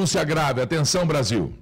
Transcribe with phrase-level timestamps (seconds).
[0.00, 1.52] Denúncia grave, atenção Brasil.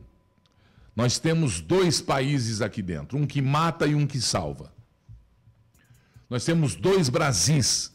[0.94, 4.72] Nós temos dois países aqui dentro, um que mata e um que salva.
[6.30, 7.92] Nós temos dois Brasis,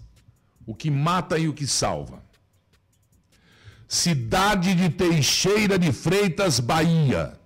[0.65, 2.21] o que mata e o que salva.
[3.87, 7.39] Cidade de Teixeira de Freitas, Bahia.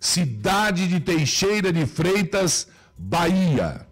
[0.00, 2.66] Cidade de Teixeira de Freitas,
[2.98, 3.86] Bahia.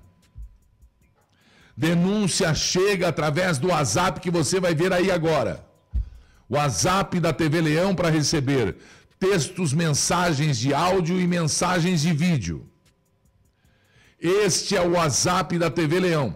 [1.76, 5.65] Denúncia chega através do WhatsApp que você vai ver aí agora.
[6.48, 8.76] WhatsApp da TV Leão para receber
[9.18, 12.68] textos, mensagens de áudio e mensagens de vídeo.
[14.20, 16.34] Este é o WhatsApp da TV Leão.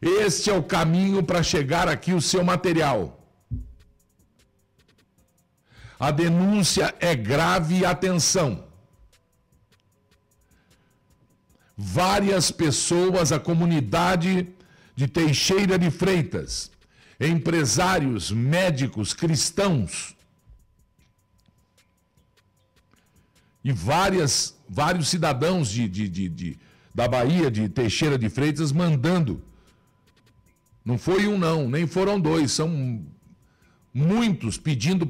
[0.00, 3.18] Este é o caminho para chegar aqui o seu material.
[5.98, 8.64] A denúncia é grave atenção.
[11.76, 14.48] Várias pessoas, a comunidade
[14.96, 16.71] de Teixeira de Freitas,
[17.28, 20.16] empresários, médicos, cristãos
[23.64, 26.58] e várias, vários cidadãos de, de, de, de
[26.94, 29.42] da Bahia, de Teixeira de Freitas, mandando.
[30.84, 33.02] Não foi um, não, nem foram dois, são
[33.94, 35.06] muitos pedindo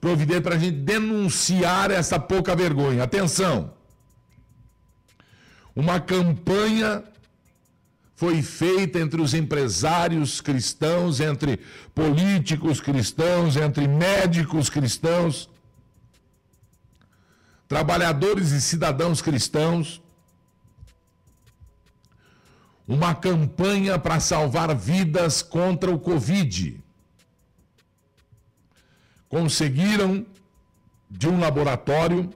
[0.00, 3.02] providência para a gente denunciar essa pouca vergonha.
[3.02, 3.74] Atenção!
[5.74, 7.02] Uma campanha
[8.18, 11.60] foi feita entre os empresários cristãos, entre
[11.94, 15.48] políticos cristãos, entre médicos cristãos,
[17.68, 20.02] trabalhadores e cidadãos cristãos.
[22.88, 26.82] Uma campanha para salvar vidas contra o Covid
[29.28, 30.26] conseguiram
[31.08, 32.28] de um laboratório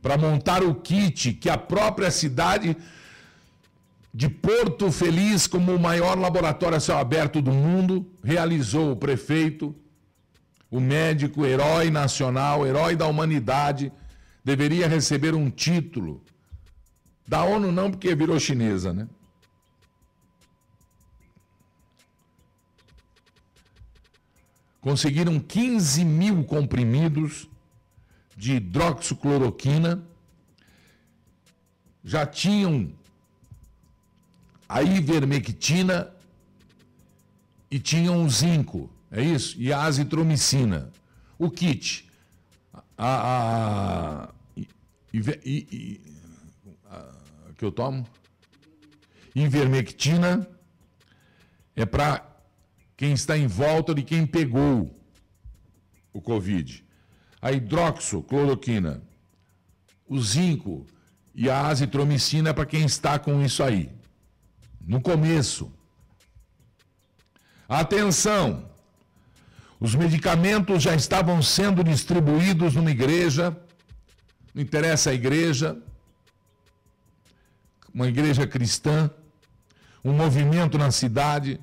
[0.00, 2.74] para montar o kit que a própria cidade
[4.16, 9.76] de Porto Feliz, como o maior laboratório a céu aberto do mundo, realizou o prefeito,
[10.70, 13.92] o médico, herói nacional, herói da humanidade,
[14.42, 16.24] deveria receber um título.
[17.28, 19.06] Da ONU não, porque virou chinesa, né?
[24.80, 27.50] conseguiram 15 mil comprimidos
[28.34, 30.02] de hidroxicloroquina,
[32.02, 32.94] já tinham
[34.68, 36.12] a ivermectina
[37.70, 39.60] e tinham o zinco, é isso?
[39.60, 40.90] E a azitromicina.
[41.38, 42.10] O kit,
[42.96, 44.32] a, a,
[46.90, 47.08] a,
[47.56, 48.06] que eu tomo,
[49.34, 50.48] ivermectina,
[51.74, 52.26] é para
[52.96, 54.98] quem está em volta de quem pegou
[56.12, 56.82] o Covid.
[57.40, 59.02] A hidroxocloroquina,
[60.08, 60.86] o zinco
[61.34, 63.95] e a azitromicina para quem está com isso aí.
[64.86, 65.72] No começo.
[67.68, 68.70] Atenção!
[69.80, 73.54] Os medicamentos já estavam sendo distribuídos numa igreja,
[74.54, 75.76] não interessa a igreja,
[77.92, 79.10] uma igreja cristã,
[80.04, 81.60] um movimento na cidade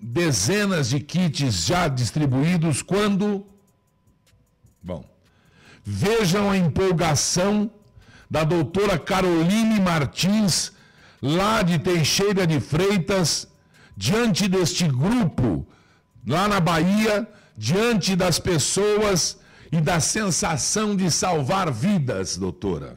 [0.00, 3.46] dezenas de kits já distribuídos quando.
[4.82, 5.04] Bom,
[5.84, 7.70] vejam a empolgação
[8.32, 10.72] da doutora Caroline Martins,
[11.20, 13.46] lá de Teixeira de Freitas,
[13.94, 15.66] diante deste grupo,
[16.26, 19.38] lá na Bahia, diante das pessoas
[19.70, 22.96] e da sensação de salvar vidas, doutora.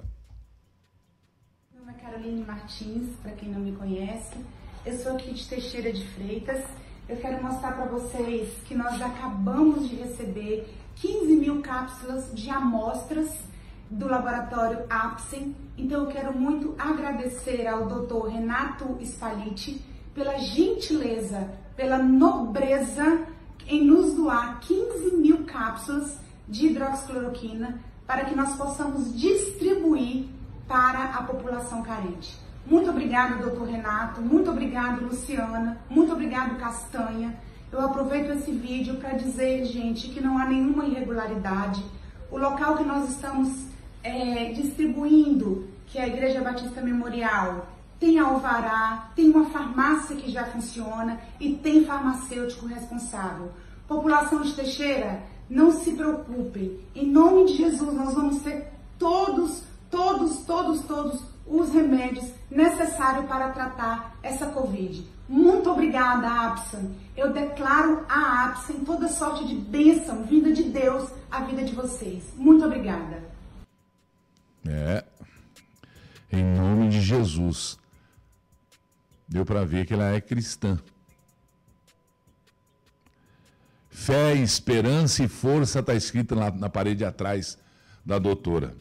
[1.73, 4.38] Meu nome é Caroline Martins, para quem não me conhece.
[4.85, 6.63] Eu sou aqui de Teixeira de Freitas.
[7.09, 13.31] Eu quero mostrar para vocês que nós acabamos de receber 15 mil cápsulas de amostras
[13.90, 15.56] do laboratório Apsen.
[15.78, 18.28] Então eu quero muito agradecer ao Dr.
[18.28, 19.81] Renato Spaliti
[20.13, 23.25] pela gentileza, pela nobreza
[23.68, 30.28] em nos doar 15 mil cápsulas de hidroxicloroquina para que nós possamos distribuir
[30.67, 32.38] para a população carente.
[32.66, 34.22] Muito obrigado, doutor Renato.
[34.22, 35.79] Muito obrigado, Luciana.
[35.90, 37.35] Muito obrigado, Castanha.
[37.72, 41.84] Eu aproveito esse vídeo para dizer, gente, que não há nenhuma irregularidade.
[42.31, 43.67] O local que nós estamos
[44.05, 47.67] é, distribuindo, que é a Igreja Batista Memorial,
[47.99, 53.52] tem alvará, tem uma farmácia que já funciona e tem farmacêutico responsável.
[53.87, 56.79] População de Teixeira, não se preocupem.
[56.93, 63.49] Em nome de Jesus, nós vamos ter todos, todos, todos, todos os remédios necessários para
[63.49, 65.07] tratar essa Covid.
[65.28, 66.91] Muito obrigada, Apsan.
[67.17, 72.23] Eu declaro a Apsan toda sorte de bênção vinda de Deus à vida de vocês.
[72.35, 73.34] Muito obrigada.
[74.67, 75.03] É.
[76.32, 77.78] Em nome de Jesus.
[79.28, 80.79] Deu para ver que ela é cristã.
[83.90, 87.58] Fé, esperança e força está escrito na, na parede atrás
[88.06, 88.76] da doutora.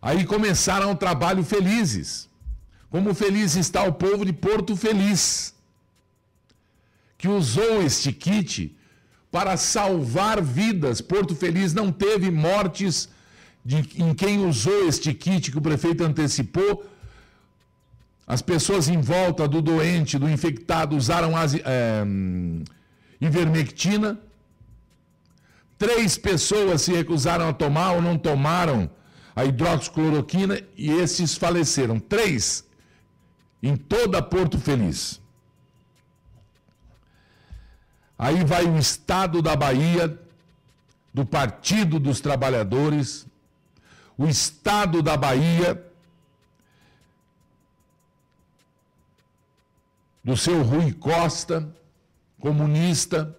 [0.00, 2.28] Aí começaram o trabalho felizes.
[2.90, 5.54] Como feliz está o povo de Porto Feliz,
[7.16, 8.76] que usou este kit
[9.30, 11.00] para salvar vidas.
[11.00, 13.08] Porto Feliz não teve mortes
[13.64, 16.84] de, em quem usou este kit que o prefeito antecipou.
[18.26, 22.04] As pessoas em volta do doente, do infectado, usaram as, é,
[23.20, 24.18] ivermectina.
[25.78, 28.90] Três pessoas se recusaram a tomar ou não tomaram
[29.34, 31.98] a hidroxicloroquina e esses faleceram.
[31.98, 32.64] Três
[33.62, 35.20] em toda Porto Feliz.
[38.18, 40.18] Aí vai o Estado da Bahia,
[41.12, 43.26] do Partido dos Trabalhadores,
[44.16, 45.84] o Estado da Bahia,
[50.22, 51.68] do seu Rui Costa,
[52.40, 53.36] comunista,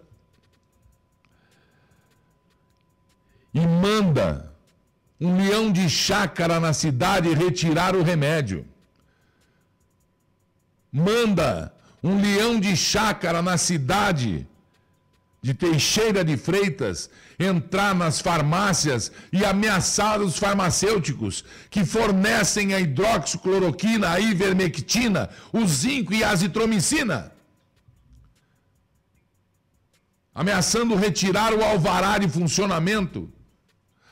[3.53, 4.53] e manda
[5.21, 8.67] um leão de chácara na cidade retirar o remédio.
[10.91, 11.73] Manda
[12.03, 14.47] um leão de chácara na cidade
[15.43, 24.09] de Teixeira de Freitas entrar nas farmácias e ameaçar os farmacêuticos que fornecem a hidroxicloroquina,
[24.09, 27.33] a ivermectina, o zinco e a azitromicina.
[30.33, 33.31] Ameaçando retirar o alvará de funcionamento,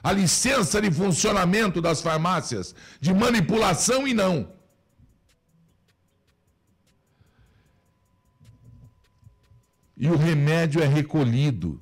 [0.03, 4.60] a licença de funcionamento das farmácias, de manipulação e não.
[9.95, 11.79] E o remédio é recolhido.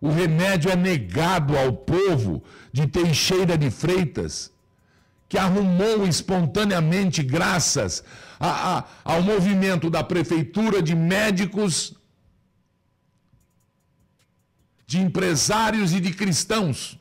[0.00, 2.42] O remédio é negado ao povo
[2.72, 4.50] de Teixeira de Freitas,
[5.28, 8.02] que arrumou espontaneamente, graças
[8.38, 11.94] a, a, ao movimento da prefeitura de médicos,
[14.86, 16.98] de empresários e de cristãos.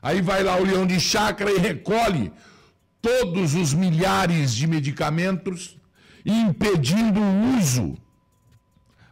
[0.00, 2.32] Aí vai lá o leão de chácara e recolhe
[3.02, 5.76] todos os milhares de medicamentos
[6.30, 7.96] impedindo o uso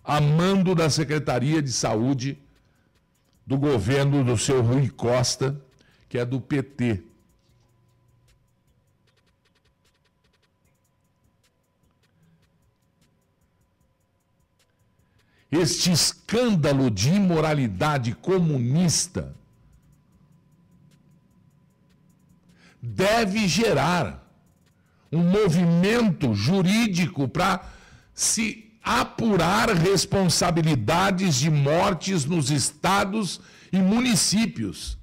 [0.04, 2.38] a mando da Secretaria de Saúde
[3.46, 5.60] do governo do seu Rui Costa,
[6.08, 7.02] que é do PT.
[15.50, 19.34] Este escândalo de imoralidade comunista
[22.82, 24.27] deve gerar
[25.10, 27.60] um movimento jurídico para
[28.14, 33.40] se apurar responsabilidades de mortes nos estados
[33.72, 34.98] e municípios.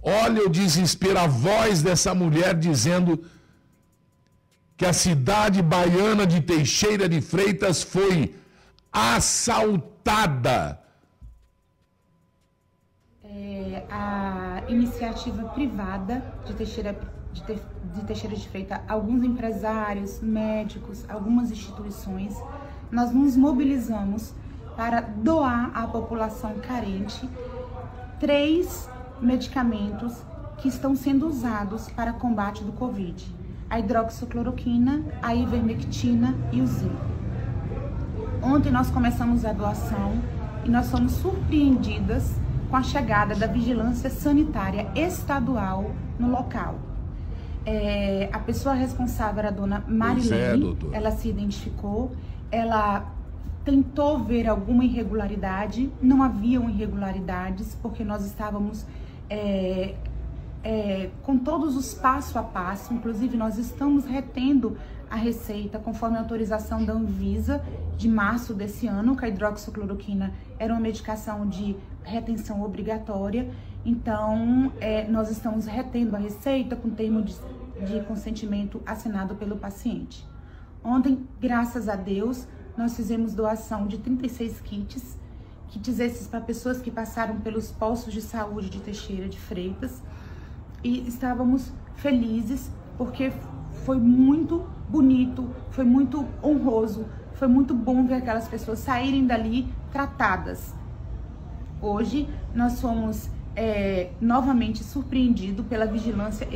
[0.00, 3.24] Olha o desespero, a voz dessa mulher dizendo
[4.76, 8.34] que a cidade baiana de Teixeira de Freitas foi
[8.92, 10.80] assaltada
[13.90, 16.98] a iniciativa privada de Teixeira
[17.32, 17.58] de, Te,
[17.94, 22.34] de Teixeira de Freitas, alguns empresários, médicos, algumas instituições,
[22.90, 24.32] nós nos mobilizamos
[24.76, 27.28] para doar à população carente
[28.18, 28.88] três
[29.20, 30.22] medicamentos
[30.58, 33.34] que estão sendo usados para combate do Covid:
[33.68, 37.06] a hidroxicloroquina, a ivermectina e o zinco.
[38.42, 40.18] Ontem nós começamos a doação
[40.64, 42.34] e nós fomos surpreendidas
[42.68, 46.78] com a chegada da vigilância sanitária estadual no local.
[47.64, 52.12] É, a pessoa responsável era a dona Marilene, é, ela se identificou,
[52.50, 53.12] ela
[53.64, 58.86] tentou ver alguma irregularidade, não haviam irregularidades, porque nós estávamos
[59.28, 59.94] é,
[60.64, 64.76] é, com todos os passo a passo, inclusive nós estamos retendo
[65.10, 67.62] a receita conforme a autorização da Anvisa
[67.96, 73.50] de março desse ano, que a hidroxicloroquina era uma medicação de retenção obrigatória.
[73.84, 77.34] Então, é, nós estamos retendo a receita com termo de,
[77.86, 80.26] de consentimento assinado pelo paciente.
[80.82, 82.46] Ontem, graças a Deus,
[82.76, 85.18] nós fizemos doação de 36 kits,
[85.68, 90.02] kits esses para pessoas que passaram pelos postos de saúde de Teixeira de Freitas.
[90.82, 93.32] E estávamos felizes porque
[93.84, 100.74] foi muito bonito, foi muito honroso, foi muito bom ver aquelas pessoas saírem dali tratadas.
[101.80, 106.48] Hoje nós fomos é, novamente surpreendidos pela vigilância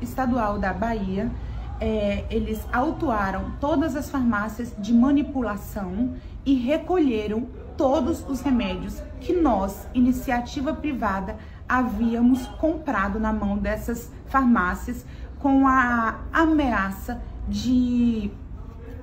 [0.00, 1.30] estadual da Bahia.
[1.80, 7.46] É, eles autuaram todas as farmácias de manipulação e recolheram
[7.76, 15.06] todos os remédios que nós, iniciativa privada, havíamos comprado na mão dessas farmácias
[15.40, 18.30] com a ameaça de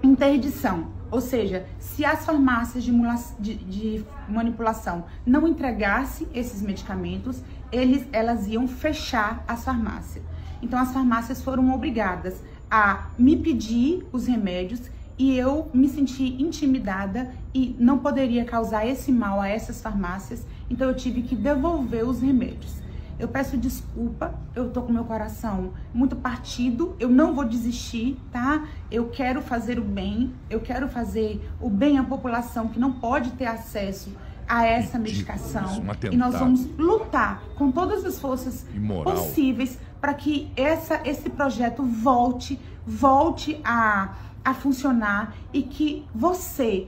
[0.01, 0.88] interdição.
[1.10, 2.91] Ou seja, se as farmácias de,
[3.39, 7.41] de, de manipulação não entregassem esses medicamentos,
[7.72, 10.24] eles, elas iam fechar as farmácias.
[10.62, 14.82] Então, as farmácias foram obrigadas a me pedir os remédios
[15.17, 20.88] e eu me senti intimidada e não poderia causar esse mal a essas farmácias, então
[20.88, 22.87] eu tive que devolver os remédios.
[23.19, 28.67] Eu peço desculpa, eu tô com meu coração muito partido, eu não vou desistir, tá?
[28.91, 33.31] Eu quero fazer o bem, eu quero fazer o bem à população que não pode
[33.31, 34.12] ter acesso
[34.47, 35.81] a essa medicação.
[35.81, 39.13] Um e nós vamos lutar com todas as forças Imoral.
[39.13, 46.88] possíveis para que essa, esse projeto volte, volte a, a funcionar e que você,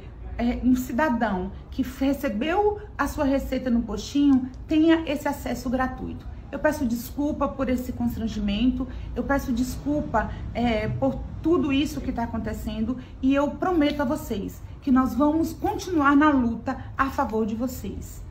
[0.64, 6.26] um cidadão que recebeu a sua receita no postinho, tenha esse acesso gratuito.
[6.52, 12.24] Eu peço desculpa por esse constrangimento, eu peço desculpa é, por tudo isso que está
[12.24, 17.54] acontecendo e eu prometo a vocês que nós vamos continuar na luta a favor de
[17.54, 18.24] vocês.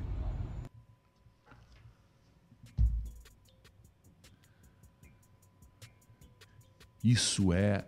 [7.05, 7.85] Isso é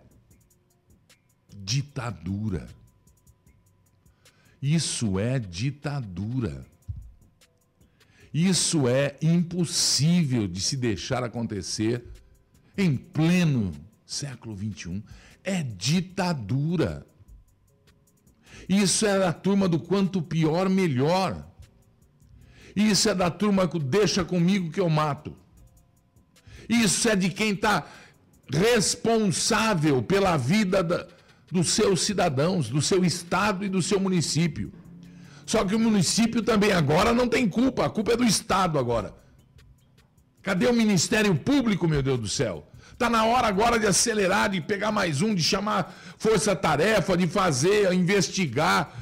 [1.55, 2.69] ditadura.
[4.63, 6.67] Isso é ditadura.
[8.33, 12.05] Isso é impossível de se deixar acontecer
[12.77, 13.73] em pleno
[14.07, 15.03] século XXI.
[15.43, 17.07] É ditadura.
[18.69, 21.45] Isso é da turma do quanto pior, melhor.
[22.77, 25.37] Isso é da turma que deixa comigo que eu mato.
[26.69, 27.85] Isso é de quem está
[28.49, 31.07] responsável pela vida da,
[31.51, 34.73] dos seus cidadãos, do seu estado e do seu município.
[35.45, 39.15] Só que o município também agora não tem culpa, a culpa é do estado agora.
[40.43, 42.67] Cadê o Ministério Público, meu Deus do céu?
[42.93, 47.93] Está na hora agora de acelerar, de pegar mais um, de chamar força-tarefa, de fazer,
[47.93, 48.95] investigar.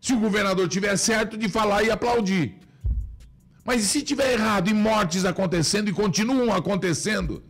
[0.00, 2.56] Se o governador tiver certo, de falar e aplaudir.
[3.64, 7.42] Mas e se tiver errado e mortes acontecendo e continuam acontecendo?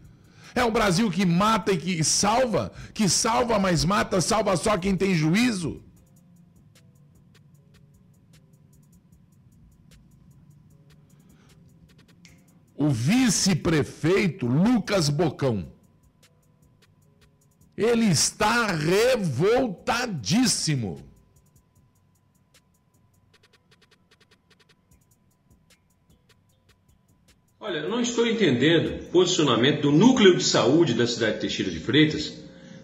[0.54, 4.96] É um Brasil que mata e que salva, que salva, mas mata, salva só quem
[4.96, 5.82] tem juízo.
[12.74, 15.72] O vice-prefeito Lucas Bocão.
[17.76, 21.09] Ele está revoltadíssimo.
[27.70, 31.70] Olha, eu não estou entendendo o posicionamento do núcleo de saúde da cidade de Teixeira
[31.70, 32.32] de Freitas,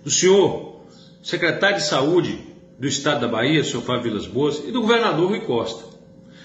[0.05, 0.87] do senhor
[1.21, 2.38] secretário de saúde
[2.78, 5.85] do estado da Bahia, senhor Fábio Vilas Boas, e do governador Rui Costa.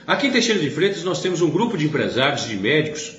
[0.08, 3.16] Aqui em Teixeira de Freitas nós temos um grupo de empresários e de médicos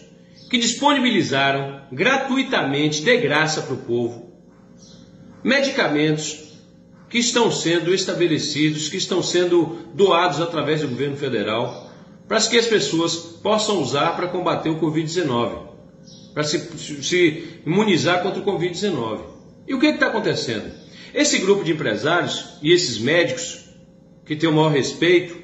[0.51, 4.33] que disponibilizaram gratuitamente, de graça para o povo,
[5.45, 6.59] medicamentos
[7.09, 11.92] que estão sendo estabelecidos, que estão sendo doados através do governo federal
[12.33, 15.67] para que as pessoas possam usar para combater o Covid-19,
[16.33, 16.59] para se,
[17.03, 19.19] se, imunizar contra o Covid-19.
[19.69, 20.65] E o que está acontecendo?
[21.13, 23.67] Esse grupo de empresários e esses médicos,
[24.25, 25.37] que têm o maior respeito,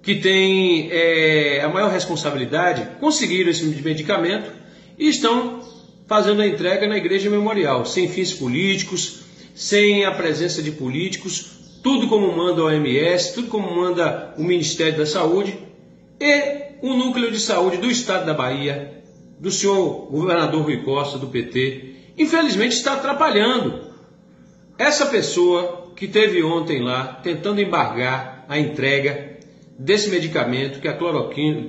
[0.00, 4.50] que têm é, a maior responsabilidade, conseguiram esse medicamento
[4.98, 5.60] e estão
[6.06, 11.50] fazendo a entrega na igreja memorial, sem fins políticos, sem a presença de políticos,
[11.82, 15.70] tudo como manda a OMS, tudo como manda o Ministério da Saúde,
[16.22, 19.02] e o núcleo de saúde do estado da Bahia,
[19.40, 23.90] do senhor governador Rui Costa, do PT, infelizmente está atrapalhando.
[24.78, 29.36] Essa pessoa que teve ontem lá tentando embargar a entrega
[29.76, 31.66] desse medicamento, que é a cloroquina,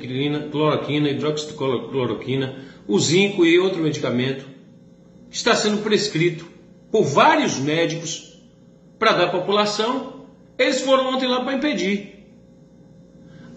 [0.52, 2.56] cloroquina hidroxicloroquina,
[2.88, 4.46] o zinco e outro medicamento,
[5.32, 6.46] está sendo prescrito
[6.92, 8.40] por vários médicos
[9.00, 10.28] para dar à população.
[10.60, 12.24] Eles foram ontem lá para impedir.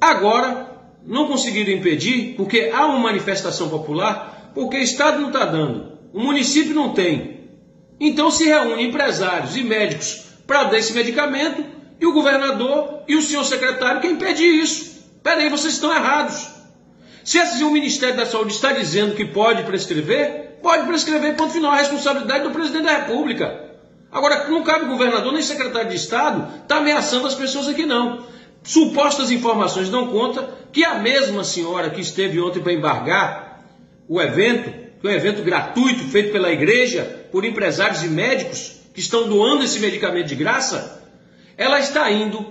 [0.01, 0.66] Agora
[1.07, 6.21] não conseguiram impedir porque há uma manifestação popular, porque o Estado não está dando, o
[6.21, 7.37] município não tem.
[7.99, 11.65] Então se reúnem empresários e médicos para dar esse medicamento
[12.01, 14.97] e o governador e o senhor secretário quer impedir isso.
[15.23, 16.49] Peraí, vocês estão errados.
[17.25, 21.77] Se o Ministério da Saúde está dizendo que pode prescrever, pode prescrever, ponto final, a
[21.77, 23.67] responsabilidade do presidente da República.
[24.13, 28.25] Agora, não cabe governador nem secretário de Estado estar tá ameaçando as pessoas aqui, não.
[28.67, 33.65] Supostas informações dão conta que a mesma senhora que esteve ontem para embargar
[34.09, 34.71] o evento,
[35.01, 39.63] que é um evento gratuito feito pela igreja por empresários e médicos que estão doando
[39.63, 41.01] esse medicamento de graça,
[41.57, 42.45] ela está indo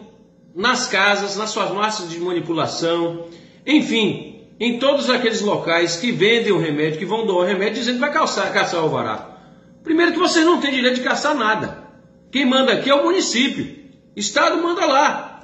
[0.55, 3.25] nas casas, nas farmácias de manipulação,
[3.65, 7.95] enfim, em todos aqueles locais que vendem o remédio, que vão doar o remédio, dizendo
[7.95, 9.37] que vai caçar, caçar o alvará.
[9.83, 11.83] Primeiro que você não tem direito de caçar nada.
[12.31, 13.83] Quem manda aqui é o município.
[14.15, 15.34] Estado manda lá.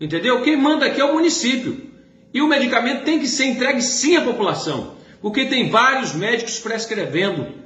[0.00, 0.42] Entendeu?
[0.42, 1.90] Quem manda aqui é o município.
[2.32, 4.96] E o medicamento tem que ser entregue sim à população.
[5.20, 7.60] Porque tem vários médicos prescrevendo.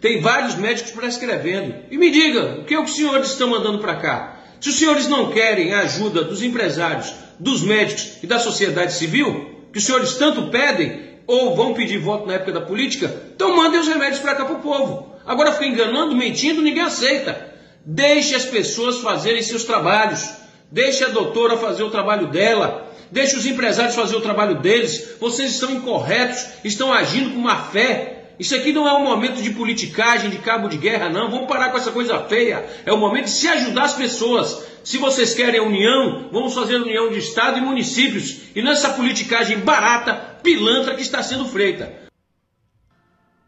[0.00, 1.74] Tem vários médicos prescrevendo.
[1.90, 4.40] E me diga, o que, é que os senhores estão mandando para cá?
[4.60, 9.66] Se os senhores não querem a ajuda dos empresários, dos médicos e da sociedade civil,
[9.72, 13.80] que os senhores tanto pedem, ou vão pedir voto na época da política, então mandem
[13.80, 15.14] os remédios para cá para o povo.
[15.26, 17.52] Agora fica enganando, mentindo, ninguém aceita.
[17.84, 20.28] Deixe as pessoas fazerem seus trabalhos.
[20.70, 22.92] Deixe a doutora fazer o trabalho dela.
[23.10, 25.16] Deixe os empresários fazer o trabalho deles.
[25.20, 28.12] Vocês estão incorretos, estão agindo com má fé.
[28.38, 31.30] Isso aqui não é um momento de politicagem, de cabo de guerra, não.
[31.30, 32.66] Vamos parar com essa coisa feia.
[32.84, 34.66] É o momento de se ajudar as pessoas.
[34.84, 38.42] Se vocês querem a união, vamos fazer união de Estado e municípios.
[38.54, 41.92] E nessa politicagem barata, pilantra que está sendo feita.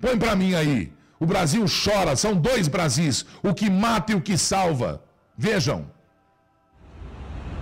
[0.00, 0.90] Põe para mim aí.
[1.20, 5.02] O Brasil chora, são dois Brasis, o que mata e o que salva.
[5.36, 5.97] Vejam.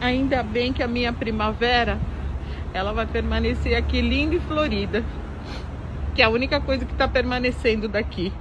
[0.00, 1.98] Ainda bem que a minha primavera,
[2.72, 5.04] ela vai permanecer aqui linda e florida.
[6.14, 8.32] Que é a única coisa que está permanecendo daqui.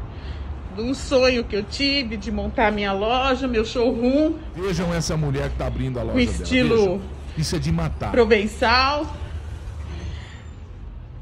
[0.75, 4.33] De um sonho que eu tive de montar minha loja, meu showroom.
[4.55, 7.01] Vejam essa mulher que está abrindo a loja com estilo
[7.37, 8.11] Isso é de matar.
[8.11, 9.05] Provençal.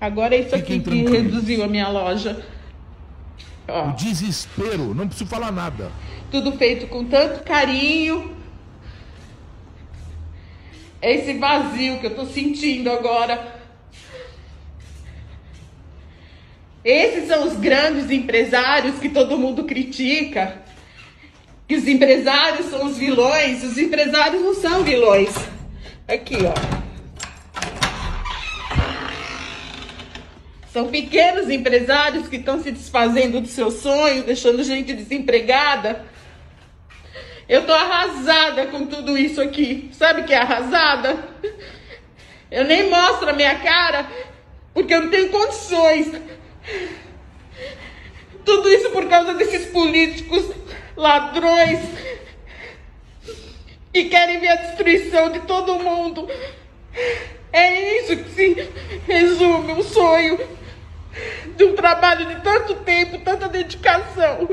[0.02, 2.44] Agora é isso Fiquem aqui que reduziu a minha loja.
[3.68, 3.90] Ó.
[3.90, 5.92] O desespero, não preciso falar nada.
[6.30, 8.43] Tudo feito com tanto carinho.
[11.04, 13.62] Esse vazio que eu tô sentindo agora.
[16.82, 20.62] Esses são os grandes empresários que todo mundo critica.
[21.68, 23.64] Que os empresários são os vilões.
[23.66, 25.36] Os empresários não são vilões.
[26.08, 26.54] Aqui, ó.
[30.72, 36.13] São pequenos empresários que estão se desfazendo do seu sonho, deixando gente desempregada.
[37.48, 39.90] Eu tô arrasada com tudo isso aqui.
[39.94, 41.18] Sabe que é arrasada?
[42.50, 44.08] Eu nem mostro a minha cara
[44.74, 46.12] porque eu não tenho condições.
[48.46, 50.52] Tudo isso por causa desses políticos
[50.96, 51.80] ladrões
[53.92, 56.28] que querem ver a destruição de todo mundo.
[57.52, 58.70] É isso que se
[59.08, 60.40] resume um sonho
[61.56, 64.48] de um trabalho de tanto tempo, tanta dedicação.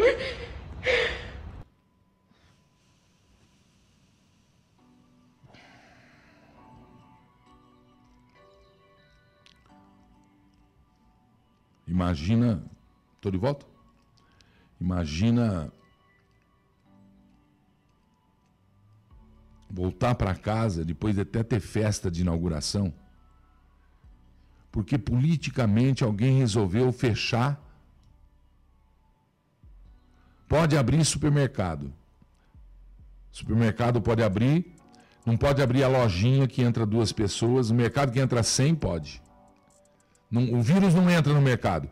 [11.90, 12.64] Imagina,
[13.16, 13.66] estou de volta?
[14.80, 15.70] Imagina
[19.68, 22.92] voltar para casa depois de até ter festa de inauguração
[24.70, 27.60] porque politicamente alguém resolveu fechar.
[30.48, 31.92] Pode abrir supermercado.
[33.32, 34.74] Supermercado pode abrir,
[35.24, 39.22] não pode abrir a lojinha que entra duas pessoas, o mercado que entra 100 pode.
[40.30, 41.88] Não, o vírus não entra no mercado.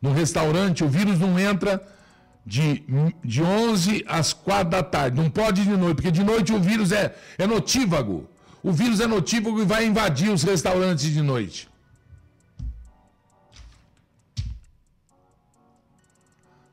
[0.00, 1.86] No restaurante, o vírus não entra
[2.46, 2.82] de,
[3.24, 5.20] de 11 às 4 da tarde.
[5.20, 8.28] Não pode de noite, porque de noite o vírus é, é notívago.
[8.62, 11.68] O vírus é notívago e vai invadir os restaurantes de noite.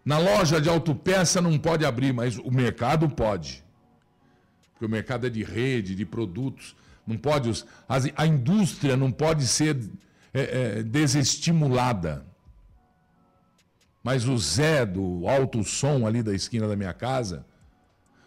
[0.03, 3.63] Na loja de autopeça não pode abrir, mas o mercado pode.
[4.71, 6.75] Porque o mercado é de rede, de produtos.
[7.05, 7.63] Não pode.
[8.15, 9.77] a indústria não pode ser
[10.33, 12.25] é, é, desestimulada.
[14.03, 17.45] Mas o Zé do alto som ali da esquina da minha casa,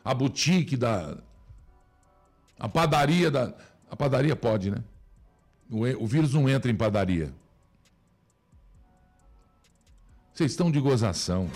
[0.05, 1.17] a boutique da,
[2.59, 3.55] a padaria da.
[3.91, 4.83] A padaria pode, né?
[5.71, 7.33] O, o vírus não entra em padaria.
[10.35, 11.49] Vocês estão de gozação.